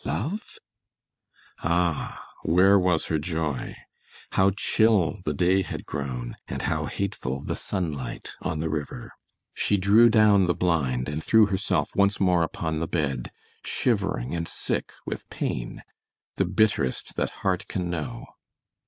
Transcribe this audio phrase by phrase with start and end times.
[0.03, 0.57] Love?
[1.61, 3.75] Ah, where was her joy!
[4.31, 9.11] How chill the day had grown and how hateful the sunlight on the river.
[9.53, 13.29] She drew down the blind and threw herself once more upon the bed,
[13.63, 15.83] shivering and sick with pain
[16.37, 18.25] the bitterest that heart can know.